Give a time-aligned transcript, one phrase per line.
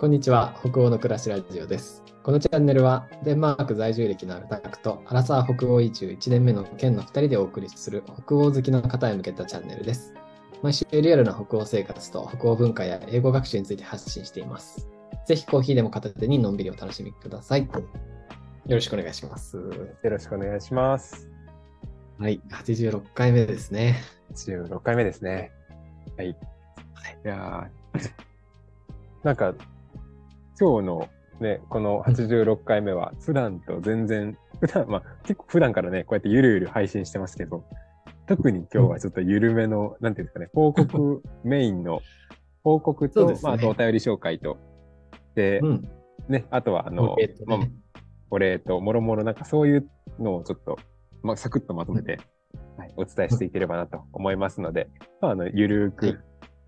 [0.00, 2.04] こんにちは、北欧の暮らしラジオです。
[2.22, 10.14] このチャンネルは、デンマーク在住歴のあるタクと、アラサー北欧移住1年目の県の2人でお送りする北欧好きの方へ向けたチャンネルです。
[10.62, 14.86] 毎週リアルな北欧生活と北欧文化や英語学習について発信しています。
[15.26, 17.62] ぜひコーヒーでも片手にのんびりお楽しみください。
[17.62, 17.68] よ
[18.68, 19.56] ろしくお願いします。
[19.56, 19.64] よ
[20.04, 21.28] ろしくお願いします。
[22.20, 23.96] はい、86回目ですね。
[24.32, 25.50] 16回目ですね。
[26.16, 26.28] はい。
[26.30, 26.34] い
[27.24, 28.10] やー
[29.24, 29.54] なんか、
[30.60, 31.08] 今日の
[31.40, 37.64] ね、この86回目は、普段と全然、普段、まあ、結構普段からね、こうやってゆるゆる配信してますけど、
[38.26, 42.00] 特に今日はちょっとゆるめの、なんていうんですかね、報告 メインの、
[42.64, 43.38] 報告と、ね。
[43.40, 44.58] まあ、あとお便り紹介と、
[45.36, 45.88] で、うん。
[46.28, 47.70] ね、あとは、あの、えっとまあね、
[48.30, 50.76] お礼と、もろもろなんかそういうのをちょっと、
[51.22, 52.18] まあ、サクッとまとめて、
[52.76, 56.18] はい、お伝えしていければなと思いますので、まあ、あの、ゆるーく、はい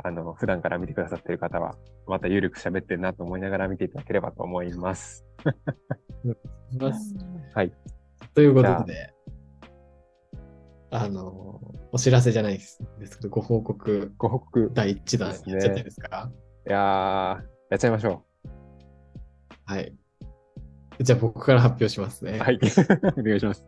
[0.02, 5.24] あの、普段から見てくださっている方は、またゆるく喋ってるなと思いながら見ていただければと思います。
[7.54, 7.72] はい。
[8.34, 9.12] ということで、
[10.90, 11.60] あの、
[11.92, 16.30] お知らせじゃないですですけど、ご報告ご報告、第1弾やっちゃっていいですか？
[16.68, 18.24] いやー、やっちゃいましょ
[19.64, 19.94] はい。
[21.00, 22.32] じゃあ僕から発表しますね。
[22.32, 22.38] う。
[22.40, 22.58] はい。
[23.18, 23.64] お願いします。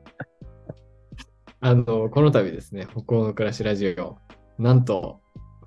[1.61, 4.19] あの、この度ですね、北欧の暮らしラジオ、
[4.59, 5.22] なんと、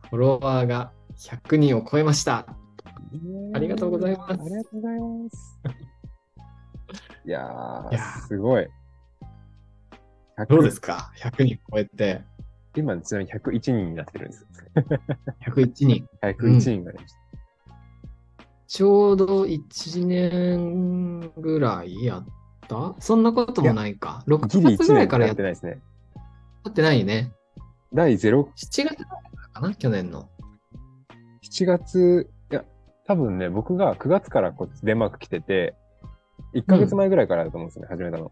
[0.10, 2.46] フォロワーが100人を超えました。
[3.54, 5.60] ありがとうございますありがとうございます。
[7.26, 8.68] いやー、いやーすごい。
[10.50, 12.22] どうですか ?100 人超えて、
[12.76, 14.46] 今、ちなみに101人になってるんです。
[15.48, 16.08] 101人。
[16.22, 17.00] 101人がね、
[18.68, 22.26] ちょうど1年ぐらいやっ
[22.68, 22.96] た？
[23.00, 24.24] そんなこともないか。
[24.28, 25.82] 6ギリ1月ぐらい年かららやっってないですね。
[26.70, 27.32] ってないね。
[27.94, 28.98] 第0、7月ぐらい
[29.56, 30.30] かな去年の。
[31.44, 32.66] 7月、いや、
[33.08, 35.76] 多分ね、僕が9月からこっちデンマーク来てて、
[36.54, 38.32] 1ヶ月前ぐらいからだと思うんですよね、始めたの。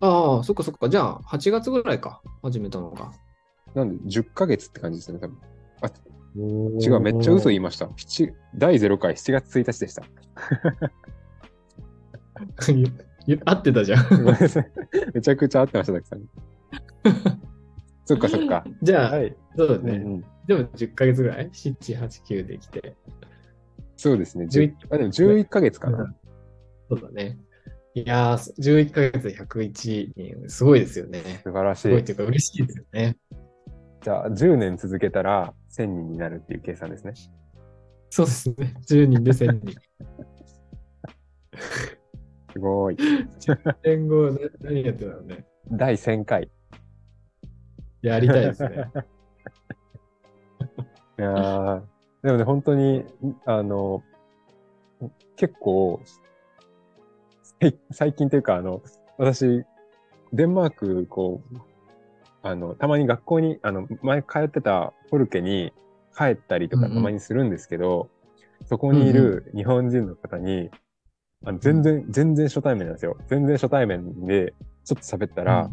[0.00, 0.88] ああ、そっかそっか。
[0.88, 2.20] じゃあ、8月ぐらいか。
[2.42, 3.12] 始めたのが。
[3.74, 5.38] なんで、10ヶ月って感じですね、多分。
[5.80, 5.90] あ、
[6.36, 7.86] 違う、めっちゃ嘘言いました。
[7.86, 10.02] 7第0回7月1日でした。
[13.26, 14.06] ゆ合ってたじゃん。
[15.14, 16.28] めちゃくちゃ合ってました、たくさん。
[18.12, 18.64] そっかそっか。
[18.82, 19.36] じゃあ、はい。
[19.56, 19.96] そうだね。
[19.96, 22.96] うんうんでも10ヶ月ぐらい ?7、8、9できて。
[23.96, 24.46] そうですね。
[24.46, 26.12] 11 10あでも11ヶ月かな。
[26.90, 27.38] そうだね。
[27.94, 31.20] いやー、11ヶ月で101人、すごいですよね。
[31.44, 32.10] 素晴らしいすごいって。
[32.12, 33.16] いうか、嬉しいですよね。
[34.02, 37.12] じゃあ、10年続けたら1000人になるっていう計算ですね。
[38.10, 38.74] そうですね。
[38.88, 39.74] 10人で1000人。
[42.52, 42.96] すごい。
[43.84, 45.46] 年後、な何やってたのね？
[45.70, 46.50] 第1000回。
[48.02, 48.70] やりたいですね。
[51.18, 51.82] いやー。
[52.22, 53.04] でもね、本当に、
[53.44, 54.02] あの、
[55.36, 56.00] 結構、
[57.60, 58.82] 最最近というか、あの、
[59.18, 59.64] 私、
[60.32, 61.56] デンマーク、こう、
[62.42, 65.72] あの、たまに学校に、あの、前通ってたフォルケに
[66.16, 66.96] 帰ったりとかうんうん。
[66.96, 68.08] たまにするんですけど、
[68.66, 70.70] そこにいる日本人の方に、
[71.44, 73.16] あの全然、全然初対面なんですよ。
[73.28, 74.54] 全然初対面で、
[74.84, 75.70] ちょっと喋ったら、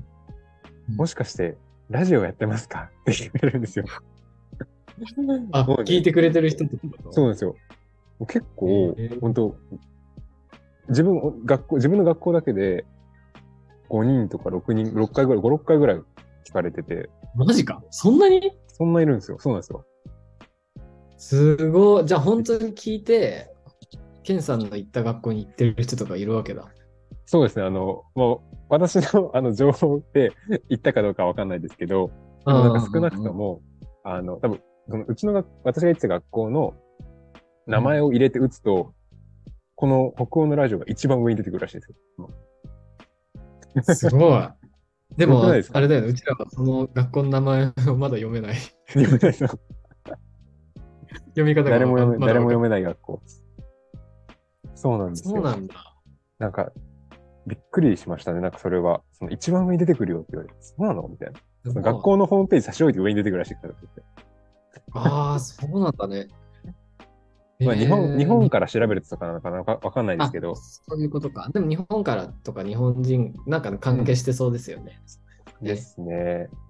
[0.90, 0.96] うん。
[0.96, 1.58] もしかして、
[1.90, 2.92] ラジオやってますか？
[3.02, 3.86] って聞かれるんですよ。
[5.52, 7.12] あ、ね聞いてくれてる人ってこと？
[7.14, 7.56] そうなんですよ。
[8.28, 9.56] 結構へー、本当
[10.90, 12.86] 自分、学校、自分の学校だけで、
[13.90, 16.02] 5人とか6人、6回ぐらい、5、6回ぐらい
[16.46, 17.82] 聞かれてて、マジか？
[17.90, 18.52] そんなに？
[18.68, 19.38] そんないるんですよ。
[19.40, 19.86] そうなんですよ。
[21.18, 22.06] すごい。
[22.06, 23.54] じゃあ本当に聞いて、
[24.24, 26.70] ケンさんの行った学校に行ってる人とかいるわけだ。
[27.30, 27.64] そうですね。
[27.64, 30.32] あの、もう、私の、あの、情報で
[30.68, 32.10] 言ったかどうかわかんないですけど、
[32.44, 33.62] なんか少なくとも、
[34.04, 34.60] あの、多分、
[34.90, 36.74] そのうちの学、私が行ってた学校の
[37.68, 38.96] 名前を入れて打つと、
[39.76, 41.86] この北欧のラジオが一番上に出てくるらしいんで
[43.94, 44.10] すよ。
[44.10, 44.50] すごい。
[45.16, 46.08] でも、あれだよね。
[46.08, 48.56] うちらはその学校の名前をまだ読めない。
[48.88, 49.60] 読めない読
[51.46, 53.22] み方が誰も読め、ま誰も読めない学校。
[54.74, 55.36] そうなんですよ。
[55.36, 55.76] そうなんだ。
[56.40, 56.72] なんか、
[57.50, 58.40] びっくりしましたね。
[58.40, 59.02] なんかそれは。
[59.14, 61.40] その一番上に出てくるよって言われて、そうなのみたいな。
[61.66, 64.04] その学校のホームページ差し置いて上に出てくるらしいからって言って。
[64.94, 66.28] ああ、そうなんだね。
[67.60, 71.50] まあ日本、へー日本から調べるとかなのかなわかわかんないですけどあ、そういうことか。
[71.54, 75.02] でも日本からとか日本人、なんか関係してそうですよね。
[75.62, 76.14] ですね。
[76.14, 76.70] えー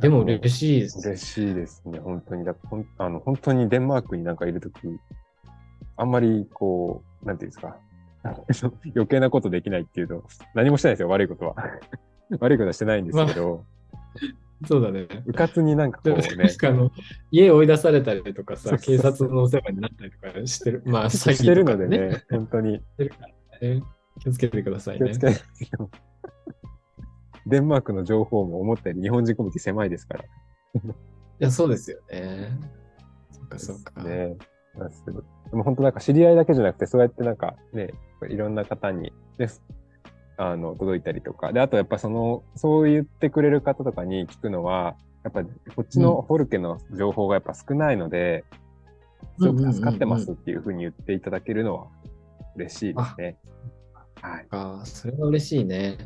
[0.00, 1.08] でも嬉しいです。
[1.08, 1.98] 嬉しいですね。
[1.98, 2.44] 本当に。
[2.44, 4.76] だほんあの本当にデンマークになんかいるとき、
[5.96, 7.78] あんまりこう、なんていうんですか。
[8.94, 10.24] 余計なことできないっていうと、
[10.54, 11.56] 何もしてないですよ、悪いことは。
[12.40, 13.64] 悪いことはしてないんですけど、
[14.66, 15.08] そうだね。
[15.26, 16.90] うかつになんかこうね、かあの
[17.30, 20.82] 家追い出されたりとかさ、警察のお世話になったりとかしてる。
[20.86, 22.80] まあ、詐してるのでね、本当に
[23.60, 23.82] ね。
[24.20, 25.06] 気をつけてくださいね。
[25.06, 25.34] 気をつけない
[25.76, 25.90] と。
[27.46, 30.24] デンマークの情報も思ったより日本人コミュニティ狭いですから。
[30.24, 30.26] い
[31.40, 32.56] や、そうですよね。
[33.32, 34.04] そっか、そっか。
[34.04, 34.36] ね。
[34.76, 35.22] まあすごい
[35.52, 37.92] でも本当なんか知り合いだけじゃなくて、そうやってなんかね、
[38.28, 39.48] いろんな方に、ね、
[40.38, 41.52] あの、届いたりとか。
[41.52, 48.44] で、あとやっぱその、そう言ってくれる方とかに聞くのは、やっぱこっちのフォルケの情報がやっぱ少ないので、
[49.38, 51.86] すごく助かってますっていうふうに言っていただけるのは
[52.56, 53.38] 嬉しいですね。
[54.22, 54.46] はい。
[54.50, 55.98] あそれは嬉しいね。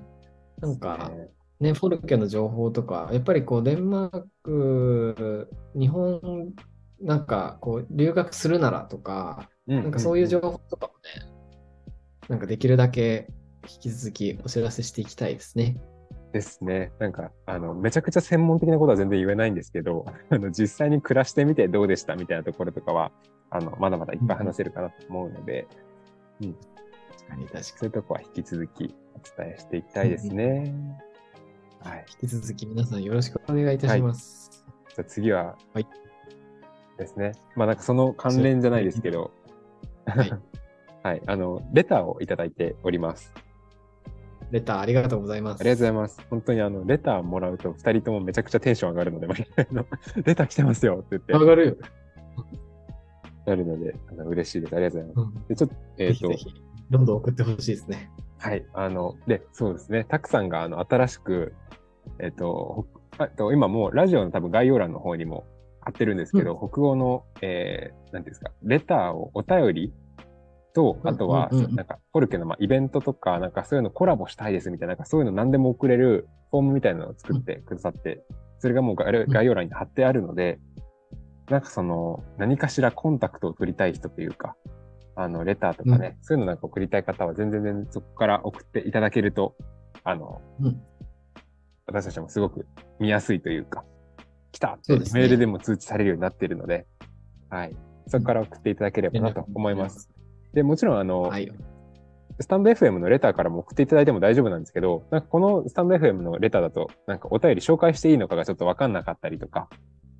[0.58, 1.28] なんか、ね
[1.60, 6.52] ね、フォルケの情報とか、やっぱりこう、デンマーク、日本、
[7.00, 11.32] なんかこう、留学するならとか、なんかそういう情報とかもね、
[12.28, 13.28] なんかできるだけ
[13.68, 15.76] 引き続きお知らせしていきたいですね。
[16.32, 16.92] ですね。
[16.98, 23.12] なんか、あの、めちゃくちゃ専門的なことは全然言えないんですけど、 あの、実際に暮らしてみてどうでしたみたいなところとかは、
[23.50, 25.66] あの、まだまだいっぱい話せるかなと思うので、
[26.38, 30.74] 確かに確かそういうとこは引き続きお伝えしていきたいですね。
[31.80, 31.98] はい。
[31.98, 32.04] に。
[32.22, 34.64] 引き続き皆さんよろしくお願いいたします。
[34.88, 36.05] じゃあ次は、はい
[36.98, 37.32] ですね。
[37.54, 39.32] まあなんかその関連じゃないですけど、
[40.06, 40.30] はい。
[41.02, 41.22] はい。
[41.26, 43.32] あの、レターをいただいております。
[44.50, 45.60] レターありがとうございます。
[45.60, 46.26] ありがとうございます。
[46.30, 49.26] 本当にあの、レターもらうと二人ともめちゃくちゃテンション上がるので、
[50.24, 51.76] レター来てますよって言って上がるよ。
[53.46, 54.74] なるので、あの嬉しいです。
[54.74, 55.36] ありがとうございます。
[55.38, 58.10] うんで、ちょっと、えっ、とぜひぜ、ひ、どんどん送ってほしいですね。
[58.38, 58.66] はい。
[58.74, 60.04] あの、で、そうですね。
[60.04, 61.54] たくさんが、あの、新しく、
[62.18, 62.86] えっ、と、ほ
[63.18, 65.46] あと今もうラジオの多分概要欄の方にも
[65.86, 69.94] 貼ってるんですけど、北欧の、えー、なんていうんですか、レターを、お便り
[70.74, 71.64] と、あとは、うんうん。
[71.64, 78.24] うんうんなんか、フォルケの、まあ、イベントとか、なんかそういうのコラボしたいですみたいな、なんかそういうの何でも送れるフォームみたいなのを作ってくださって、
[78.58, 80.58] それがもう概概要欄に貼ってあるので、
[81.48, 84.56] なんかその、何かしらコンタクトを取りたい人というか、
[85.14, 89.54] あの、レターとかね、そういうのなんか送りたい方は全然全然そこから送っていただけると、
[90.02, 90.82] あの、うん。
[91.86, 92.66] 私たちもすごく
[92.98, 93.84] 見やすいというか、
[94.56, 96.86] 来たメールでも通知されるようになっているので、
[97.50, 97.76] はい。
[98.06, 100.08] そこから送っていただければなと思います。。
[100.54, 101.52] で、もちろんあの、はい。
[102.40, 109.68] スタンド FM のレターからも送っていただいても大丈夫なんですけど、なんかこのスタンド FM のレターだと、なんかお便り紹介していいのかがちょっとわかんなかったりとか、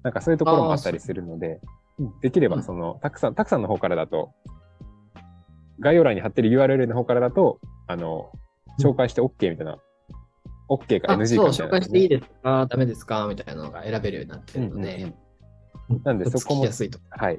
[0.03, 1.61] なんかそういうところもあったりするので、
[2.21, 4.33] できればその、たくさん、たくさんの方からだと、
[5.81, 8.31] 概要欄に貼ってる URL の方からだと、あの、
[8.81, 9.79] 紹介して OK みたいな、
[10.69, 12.67] OK かあ NG かみたいな、紹介していいですか？
[12.67, 13.27] ダメですか？
[13.29, 15.15] みたいなのが選べるようになってうんうんうんるので、
[16.05, 16.99] なんでそこもやすいと。
[17.11, 17.39] はい。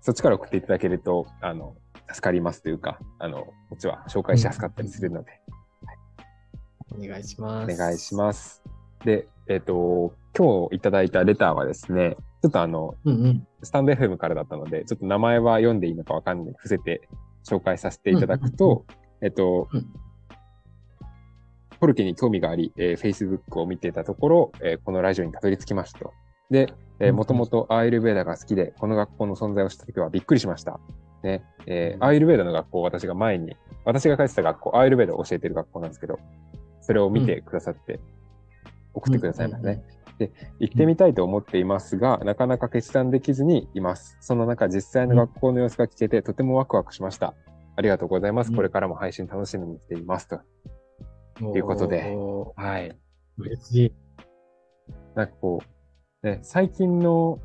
[0.00, 1.76] そっちから送っていただけると、あの、
[2.08, 5.40] 助かりますというか、あの、こっちは紹介しやすかったりするので、
[6.90, 7.72] お願いします。
[7.72, 8.62] お願いします。
[9.04, 13.46] で、えっ、と、今日いただいたレターはですね、ちょっとあの、うんうん。
[13.62, 17.08] スタンド FM からだったので、ちょっと名前は読んでいいのかわかんない、伏せて
[17.48, 18.84] 紹介させていただくと、
[19.20, 19.86] えっと、うん
[21.82, 26.12] ポルケに興味があり、えー Facebook を見ていたところ、えーこのラジオにたどり着きましたと。
[26.48, 30.78] で、えうんもともとアーユルベーダが好きで、この学校の存在を知ったときはびっくりしました。
[31.24, 36.20] ね、えーうんアーユルベーダの学校、私が前に、私が通ってた学校、アーユルベーダを教えてる学校なんですけど、
[36.82, 37.98] それを見てくださって、
[38.94, 39.82] 送ってくださいますね。
[40.18, 40.30] で、
[40.60, 44.16] 行ってみたいと思っていますが、なかなか決断できずにいます。
[44.20, 47.34] その中、実際の学校の様子が聞けて、とてもワクワクしました。
[47.74, 48.50] ありがとうございます。
[48.50, 50.28] うんこれからも配信楽しみにしています。
[50.28, 50.38] と。
[51.50, 52.90] ということでおはい。
[52.90, 52.94] ー
[53.38, 53.92] 嬉しい。
[55.14, 55.60] なんかこ
[56.22, 57.40] う、ね、最近の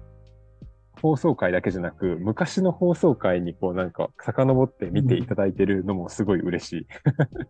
[1.01, 6.87] 放送回だけじゃなく、昔の放送回にこうなんか遡って見ていただいてるのもすごい嬉しい。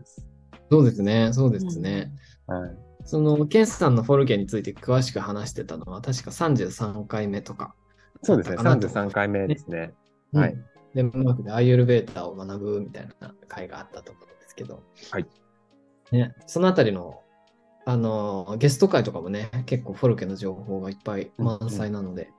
[0.70, 2.12] そうですね、そうですね。
[2.46, 2.78] はい。
[3.04, 7.74] その、ケンさんのフォルケについて詳しく話してたのは、確か33回目とか。
[8.22, 8.58] そうですね。
[8.58, 9.94] だったかなと33回目ですね。
[10.34, 10.66] はいうん。
[10.94, 14.84] デンマークでアイユルベーターを学ぶみたいな回があったと思うんですけど。
[15.12, 15.26] はい。
[16.12, 17.22] ね、そのあたりの、
[17.86, 22.32] あの、ゲスト会とかもね、結構フォルケの情報がいっぱい満載なので、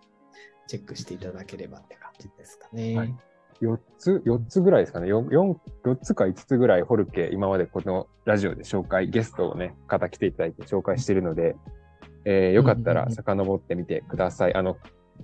[0.67, 2.97] チェックしていただければって感じですかね。
[2.97, 3.15] はい
[3.61, 5.09] 4つ、4つぐらいですかね。
[5.09, 11.57] 4、4, 4つか5つぐらいホルケ、今までこのラジオで紹介、ゲストをね、方来ていただいて紹介しているので、
[12.25, 14.55] えーよかったら遡ってみてください。
[14.55, 14.77] あの、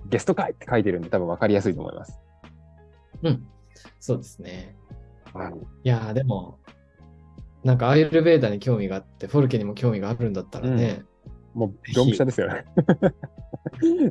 [0.07, 2.19] ゲスト会って書いてるんで多分分かりやすいと思います。
[3.23, 3.47] うん。
[3.99, 4.75] そうですね。
[5.33, 5.53] はい。
[5.53, 6.59] いやー、でも、
[7.65, 11.03] なんかアイユルベーターに興味があって、フォルケにも興味があるんだったらね、
[11.55, 12.65] もう、ドンピシャですよね。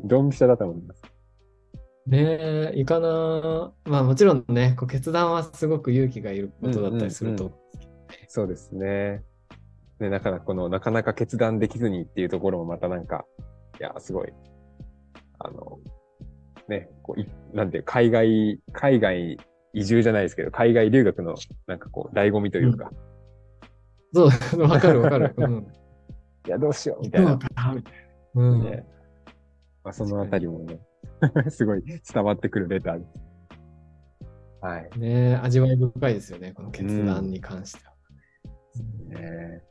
[0.03, 1.03] ドンピシャだと思います。
[2.07, 3.73] ねえ、いいかな。
[3.85, 7.53] まあもちろんね、こう決断はすごく勇気がいることだったりすると、
[8.27, 9.23] そうですね。
[10.01, 13.25] ね、なかなかこの、なかなか決断できずにっていうところもまたなんか、
[13.79, 14.33] いや、すごい、
[15.39, 15.79] あの、
[16.67, 19.39] ね、こういなんていう、海外、海外
[19.75, 21.37] 移住じゃないですけど、海外留学の
[21.69, 22.91] なんかこう、醍醐味というか、
[24.15, 24.29] そう、
[24.63, 25.35] わかるわかる。
[25.37, 25.67] うん。
[26.47, 27.39] いや、どうしようみたいな。
[28.35, 28.63] うん。
[28.63, 28.87] ね。
[29.83, 30.81] まあ、そのあたりもね、
[31.51, 33.13] すごい伝わってくるレターです。
[34.61, 34.91] はい。
[34.99, 37.93] ねえ味わい深いですよね、この決断に関しては。
[39.09, 39.63] ね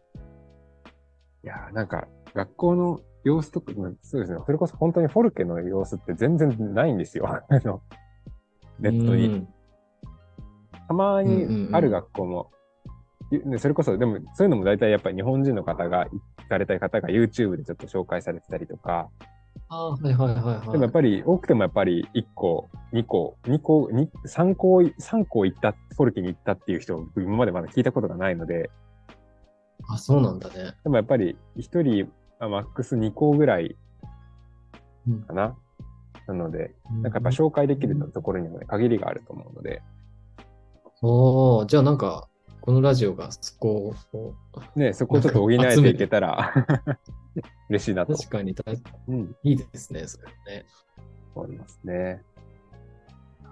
[1.44, 4.40] いやーなんか、学校の様子とか、まあそうですね。
[4.46, 7.28] それこそ本当にフォルケの様子って全然ないんですよ。
[7.28, 7.82] あの、
[8.80, 9.28] ネットに。
[9.28, 9.48] うん
[10.88, 12.63] たまうんうんうんにある学校も、ゆ
[13.40, 19.10] ねそれこそ、でもそういうのも大体やっぱり日本人の方が、行かれた方が YouTube でちょっと紹介されてたりとか、
[19.70, 20.72] ああ、はいはいはいはい。
[20.72, 28.70] でもやっぱり多くてもやっぱり1個、2個、2個、2 3校、3校行った、フォルケに行ったっていう人を今までまだ聞いたことがないので、
[29.90, 30.74] あ、そうなんだね。
[30.84, 33.76] でもやっぱり1人、あマックス2校ぐらい
[35.28, 35.58] かな。
[36.28, 39.82] なので、なんかやっぱ紹介できるところにもね、限りがあると思うので、
[41.02, 42.30] おおじゃあなんか、
[42.64, 44.36] このラジオがそこを、
[44.78, 46.54] ね、そこをちょっと補えていけたら
[47.70, 50.66] 嬉しいなと、確かに大うん、いいですね、それね。
[51.36, 52.24] 思いますね。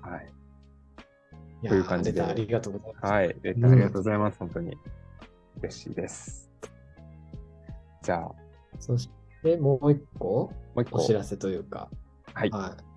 [0.01, 0.33] はい。
[1.61, 3.11] いやという感じでありがとうございます。
[3.11, 3.35] はい。
[3.41, 4.39] レターありがとうございます。
[4.39, 4.77] 本当に。
[5.59, 6.49] 嬉しいです。
[8.03, 8.35] じゃあ、も
[8.79, 9.11] そし
[9.43, 10.99] て、もう一個、う一個。
[10.99, 11.89] お知らせというか、
[12.33, 12.49] はい。
[12.49, 12.90] はい。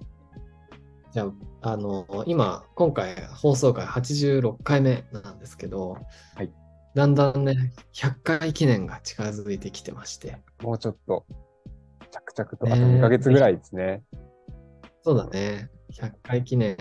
[1.14, 1.30] じゃ
[1.62, 5.96] あ、あの、今、今回放送回86回目なんですけど、
[6.34, 6.50] はい。
[6.96, 11.24] だんだんね、100回記念が近づいてきてまして、もうちょっと、
[12.10, 14.02] 着々と、あとね2ヶ月ぐらいですね。
[15.02, 16.76] そうだね、100回記念、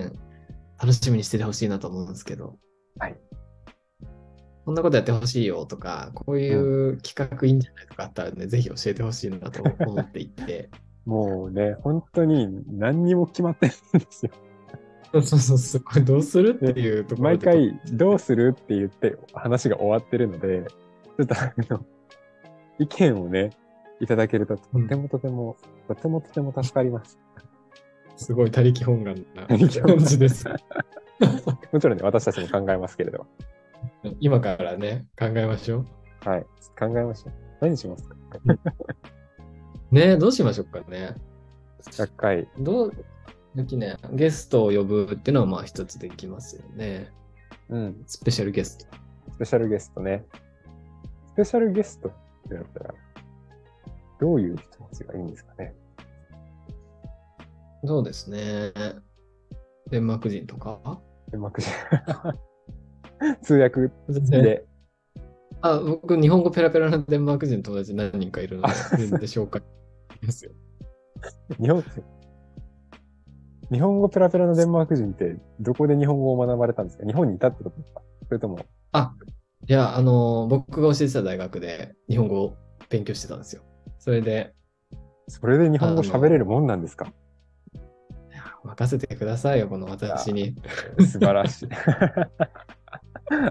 [0.82, 2.58] 楽しみにしててほしいなと思うんですけど、
[2.98, 3.18] はい。
[4.66, 10.72] こんなことやってほしいよとか、こういう企画いいんじゃないとかあったらね、ぜひ教えてほしいなと思っていて、
[11.06, 14.32] もうね、本当に何にも決まってないんですよ。
[15.14, 20.64] そうそうそう、これどうするっていうところ毎で回、どうするって言って話が終わってるので、
[21.18, 21.86] ちょっとあの、
[22.80, 23.52] 意見をね、
[24.00, 25.56] いただけると、とてもとても、
[25.88, 27.20] とてもとても助かります。
[28.16, 29.58] すごい他力本願な感
[30.00, 30.48] じです。
[31.72, 33.28] もちろんね、私たちも考えますけれど。
[34.20, 35.86] 今からね、考えましょ
[36.26, 36.30] う。
[36.30, 36.46] はい。
[36.80, 37.34] 考えましょう。
[37.62, 38.16] 何しますか？
[39.94, 41.16] ねどうしましょうかね。
[41.84, 42.48] ?100 回。
[42.58, 47.12] どう、きね、ゲストを呼ぶっていうのはまあ一つできますよね。
[47.70, 48.04] うん。
[48.08, 48.86] スペシャルゲスト。
[49.34, 50.26] スペシャルゲストね。
[51.34, 52.12] スペシャルゲストっ
[52.50, 52.96] てなったら、
[54.20, 55.76] どういう人たちがいいんですかね。
[57.86, 58.72] そうですね。
[59.92, 60.80] デンマーク人とか？
[61.32, 61.70] うまくし
[63.44, 64.66] 通訳全然で。
[65.62, 69.66] あ、僕、日本語ペラペラなデンマーク人の友達何人かいるので、全然紹介し
[70.26, 70.52] ますよ。
[71.60, 71.84] 日本、
[73.72, 77.06] 日本語ペラペラのデンマーク人って、どこで日本語を学ばれたんですか？
[77.06, 78.02] 日本にいたってことですか？
[78.28, 78.60] それとも、
[78.92, 79.14] あ、
[79.68, 82.56] いや、あの、僕が教えてた大学で日本語を
[82.90, 83.62] 勉強してたんですよ。
[84.00, 84.54] それで、
[85.28, 87.14] それで日本語喋れるもんなんですか？
[88.64, 90.56] 任せてくださいよ、この私に。
[91.00, 91.70] 素晴らしい。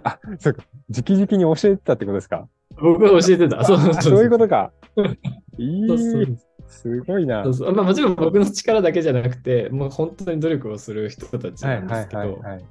[0.04, 0.64] あ、そうか。
[0.90, 2.48] 直々に教えてたってことですか？
[2.80, 3.64] 僕が教えてた。
[3.64, 3.94] そうそうそう。
[3.98, 4.72] あそういうことか。
[5.58, 6.38] いそうそうい。
[6.72, 7.44] すごいな。
[7.44, 12.64] そうそうまあ、もちろん僕の力だけじゃなくて、もう本当に努力をする人たちなんですけど、はいはい。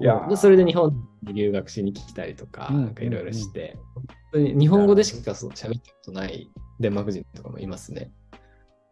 [0.00, 0.92] いやそれで日本
[1.22, 8.10] に留学しに来たりとか、うんなんかいろいろして、本当に日本語でしかそう喋ったことないデンマーク人とかもいますね。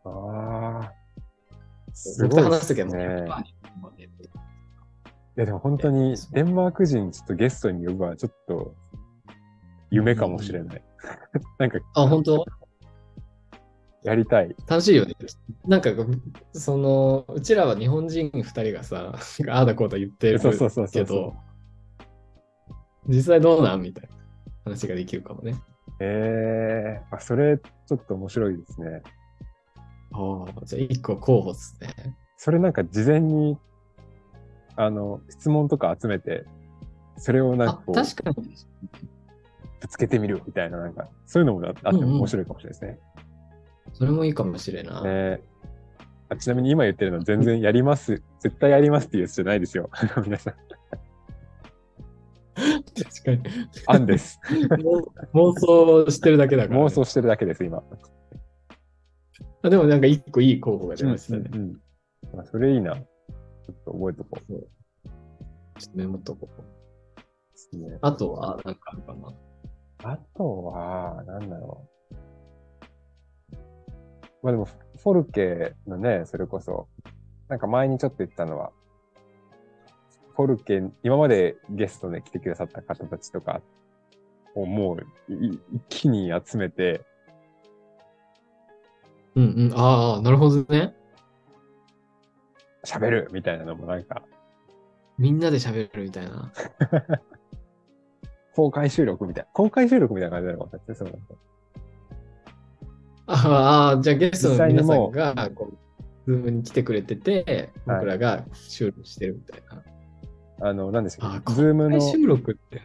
[0.04, 0.92] ああ。
[1.92, 3.24] す僕ごいですと話すね。
[5.36, 8.74] いやでも本当にデンマーク人ちょっとゲストに呼ぶはちょっと
[9.90, 10.84] 夢かもしれない。
[11.58, 12.44] なんかあ、本当？
[14.06, 14.54] やりたい。
[14.68, 15.14] 楽しいよね。
[15.66, 15.90] なんか、
[16.52, 19.14] その、うちらは日本人2人がさ、
[19.48, 21.34] ああだこうだ言ってるそうそうそうそうけど、
[23.08, 24.16] 実際どうなんみたいな
[24.64, 25.56] 話ができるかもね。
[25.98, 29.02] ええあ、それちょっと面白いですね。
[30.12, 32.16] ああ、じゃあ1個候補ですね。
[32.36, 33.58] それなんか事前に、
[34.76, 36.44] あの、質問とか集めて、
[37.16, 38.54] それをなんあかこう、確かに。
[39.80, 42.98] ぶつけてみるみたいな、なんか、そういうのもああっても面白いかもしれないですね。
[43.96, 45.04] それもいいかもしれんない。
[45.04, 45.40] ね
[46.28, 49.88] あちなみに今言ってるのは全然やります、 絶対やりますっていうやつじゃないですよ。
[50.24, 50.54] 皆さん、
[52.54, 53.42] 確かに。
[53.86, 54.38] 案です。
[55.32, 57.82] 妄想してるだけだから、妄想してるだけです、今。
[59.62, 61.48] あでもなんか一個いい候補が出ましたね。
[61.52, 61.80] うんうん
[62.38, 62.96] あそれいいな。
[62.96, 64.52] ちょっと覚えとこう。
[65.78, 66.48] ちょっとメモっとこ
[67.72, 67.76] う。
[67.78, 67.98] ね。
[68.02, 69.32] あとは、なんかあるかな。
[70.02, 71.95] あとは、なんだろう。
[74.46, 74.66] まあでも、
[75.02, 76.86] フォルケのね、それこそ、
[77.48, 78.70] なんか前にちょっと言ったのは、
[80.36, 83.60] フォルケ、今までゲストで来てくださった方たちとか
[84.54, 84.98] をも
[85.28, 87.00] うい一気に集めて、
[89.34, 89.72] うんうん。
[89.74, 90.94] ああ、なるほどね。
[92.84, 94.22] 喋るみたいなのもなんか、
[95.18, 96.52] みんなで喋るみたいな。
[98.54, 101.10] 公開収録みたいな、公開収録みたいな感じなのかもしれないですね。
[101.26, 101.55] そう
[103.26, 109.62] ああ、じゃあゲストの皆さん実が、こう、 Zoom に来てくれてて、はい僕らが収録してるみたい
[110.61, 110.68] な。
[110.68, 111.52] あの、なんでしたあっけ？
[111.52, 112.83] Zoom の収録って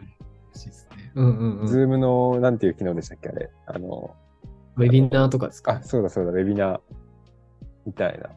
[0.54, 1.12] 欲しいですね。
[1.16, 1.68] うんうんうん。
[1.68, 3.50] Zoom の、なんていう機能でしたっけあれ？
[3.68, 4.16] あの、
[4.78, 5.74] ウェビナーとかですか？
[5.74, 6.80] あ、そうだそうだ、ウェビナー
[7.86, 8.30] みたいな。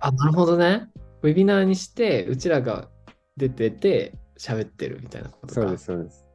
[0.00, 0.88] あ、なるほどね。
[1.22, 2.88] ウェビナーにして、うちらが
[3.36, 5.54] 出てて、喋ってるみたいなことか。
[5.54, 6.26] そうです、そうです。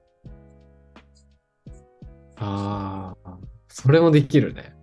[2.37, 3.37] ああ、
[3.69, 4.75] それもできるね。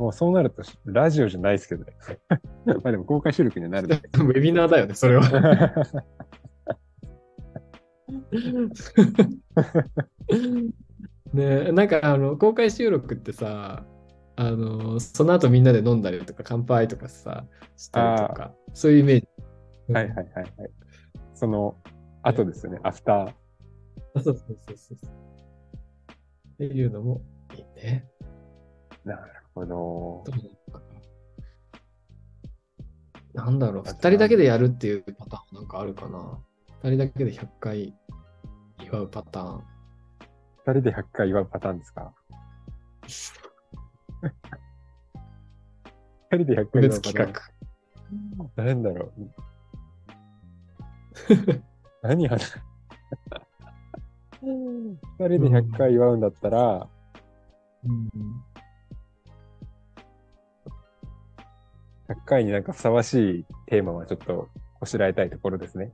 [0.00, 1.92] もうそうなると、ラジオじゃないですけどね。
[2.64, 3.88] まあでも公開収録にはなる。
[3.88, 5.28] ウェビナーだよね、それは。
[11.34, 13.84] ねなんかあの公開収録ってさ、
[14.36, 17.44] あのその後みんなで飲んだりとか乾杯とかさ、
[17.76, 19.28] したりとか、そういうイメージ。
[19.92, 20.48] はいはいはいはい。
[21.34, 21.76] その
[22.22, 23.34] 後ですよね、アフター。
[24.14, 24.98] あそうそうそうそう。
[26.54, 27.20] っていうのも
[27.54, 28.08] いいね。
[29.04, 30.24] なるほど。
[33.34, 36.38] なんだろう、二人だけでやるっていうパターンなんかあるかな。
[36.82, 37.94] 二人だけで100回
[38.82, 39.64] 祝うパターン。
[40.66, 42.12] 二人で100回祝うパターンですか？
[46.32, 47.32] 二人で100回特祝う別
[48.38, 49.12] パターンだろう。
[52.02, 52.38] 何話？
[52.44, 52.58] す
[54.42, 56.88] 二人で100回祝うんだったら、
[57.84, 58.10] うん
[62.10, 64.48] 100回になんかふさわしいテーマはちょっと
[64.80, 65.92] こしらえたいところですね。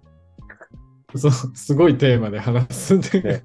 [1.14, 3.44] そう、すごいテーマで話すんで、ね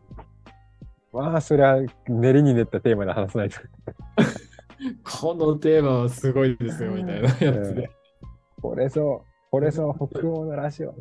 [1.13, 3.59] まあ、それは練りに練ったテーマで話さないと。
[5.03, 7.89] このテーマはすごいですよ、みたいなやつで。
[8.61, 10.95] これぞ、これぞ北欧のラジオ。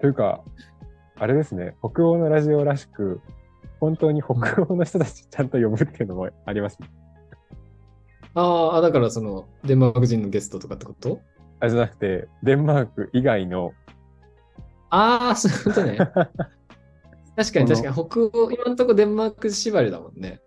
[0.00, 0.42] というか、
[1.16, 3.20] あれですね、北欧のラジオらしく、
[3.78, 6.90] 本当に北欧の人たちちゃんと呼ぶっていうのもありますね。
[8.34, 11.20] ああ、だからその、デンマーク人のゲストとかってこと？
[11.60, 13.72] あれじゃなくて、デンマーク以外の、
[14.90, 15.96] ああ、そういうことね。
[17.36, 20.40] 確かに確かに、北欧、今のところデンマーク縛りだもんね。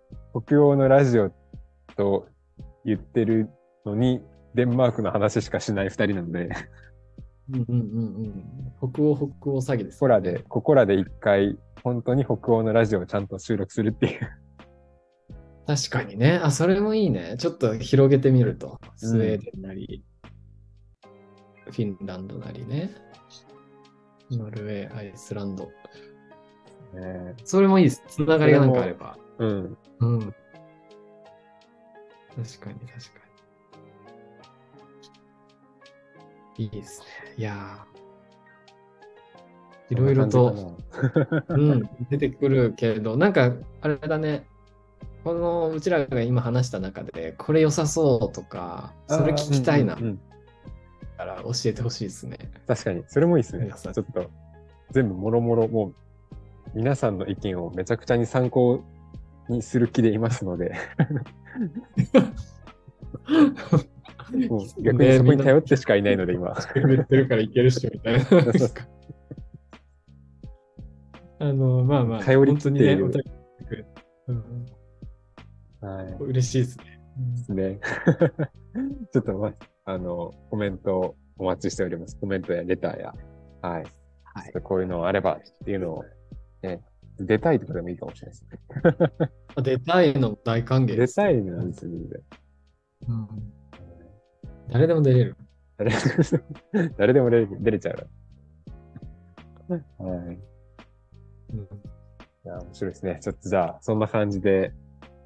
[0.46, 1.30] 北欧のラジオ
[1.96, 2.28] と
[2.84, 3.50] 言ってる
[3.84, 4.22] のに、
[4.54, 6.50] デンマークの話しかしない二人なので、
[7.50, 8.92] うんうんうんうん。
[8.92, 14.20] 北欧、北欧詐欺です、ここらで、ここらで一回、本当に北欧のラジオをちゃんと収録するっていう。
[15.66, 16.40] 確かにね。
[16.42, 17.36] あ、それもいいね。
[17.38, 18.78] ちょっと広げてみると。
[18.96, 20.04] スウェーデンなり、
[21.64, 22.90] フィンランドなりね。
[24.30, 25.70] ノルウェー、アイスランド。
[26.94, 28.02] ねそれもいいです。
[28.08, 29.16] つながりがなんかあれば。
[29.38, 29.78] うん。
[30.00, 30.20] うん。
[30.20, 30.34] 確か
[32.36, 32.70] に確か
[36.58, 36.64] に。
[36.64, 37.06] いいですね。
[37.36, 37.94] いやー
[39.90, 40.76] いろいろと。
[41.48, 44.46] うん、出てくるけれど、なんか、あれだね。
[45.24, 49.94] このうちらが今話した中で、これ良さそうとか、それ聞きたいな。
[49.94, 50.20] うんうんうん。
[51.16, 52.38] から教えてほしいですね。
[52.66, 53.70] 確かに、それもいいですね。
[53.72, 54.30] ちょっと、
[54.90, 55.94] 全部もろもろ、もう、
[56.74, 58.84] 皆さんの意見をめちゃくちゃに参考
[59.48, 60.74] にする気でいますので、
[64.82, 66.54] 逆にそこに頼ってしかいないので、今。
[66.74, 68.24] 言ってるからいけるっしょ、みたいな。
[71.46, 73.88] あの、まあまあ、頼り本当にね、っているお便りしてくれて。
[74.28, 74.66] うん
[75.84, 76.06] はい。
[76.20, 77.00] 嬉しいですね。
[77.16, 77.80] ですね。
[79.12, 82.18] ちょっと、まあ、あの、コメントお待ちしております。
[82.18, 83.14] コメントやレターや、
[83.62, 83.84] はい。
[84.34, 86.04] はいこういうのあればっていうのを、
[86.62, 86.82] ね、
[87.18, 89.30] 出たいとかでもいいかもしれないですね。
[89.54, 91.14] あ 出たいの大歓迎出です。
[91.14, 93.28] たいなんですよ、うん
[94.72, 95.36] 誰でも出れる。
[95.76, 95.90] 誰
[96.96, 98.08] 誰でも出れ出れちゃう。
[99.72, 100.38] はい。
[101.52, 101.64] うん
[102.44, 103.18] いや、面白いですね。
[103.22, 104.74] ちょっとじゃあ、そんな感じで、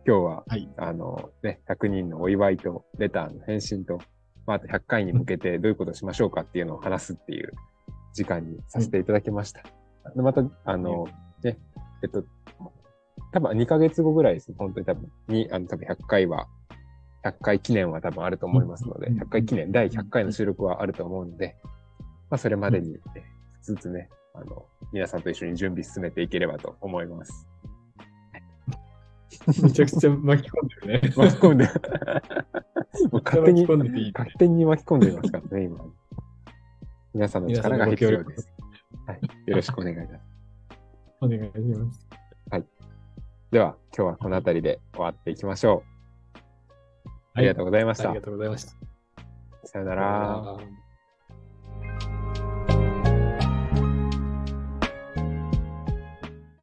[0.09, 3.99] 今日は、はいあの、ね、100人のお祝いと、レターの返信と、
[4.47, 7.53] まあ、あと100回に向けてどういうことをしましょうかっていうのを話すっていう
[8.15, 9.63] 時間にさせていただきました。
[10.17, 11.09] でまた、あの、
[11.45, 11.59] ね、
[12.03, 12.25] えっと、
[13.35, 14.57] 多分2ヶ月後ぐらいですね。
[14.59, 16.47] 本当に多分、に、あの、多分100回は、
[17.27, 21.55] 100回記念は多分あると思いますので、うん100回記念、第100回の収録はあると思うので、
[22.31, 22.99] まあ、それまでに、ね、
[23.61, 27.47] ずつね、あの、皆さんと一緒に準備進めていければと思います。
[29.63, 31.13] めちゃくちゃ巻き込んでるね。
[31.17, 31.65] 巻き込んで、
[33.13, 35.85] もう勝手に、巻き込んでていい勝手に巻き込んでいますからね、今。
[37.15, 38.51] 皆さんの力が必要です。
[39.07, 39.21] はい。
[39.47, 40.25] よろしくお願いします。
[41.21, 42.09] お願いします。
[43.51, 45.83] では、今日はこの辺りで終わっていきましょ
[46.35, 46.39] う。
[47.33, 48.11] ありがとうございました。
[48.11, 48.75] ありがとうございました。
[49.65, 50.59] さよなら